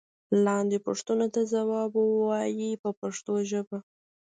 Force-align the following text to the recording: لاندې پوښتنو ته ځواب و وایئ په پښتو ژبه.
لاندې 0.45 0.77
پوښتنو 0.87 1.27
ته 1.33 1.41
ځواب 1.53 1.91
و 1.97 2.03
وایئ 2.21 2.71
په 2.83 2.89
پښتو 2.99 3.33
ژبه. 3.49 3.77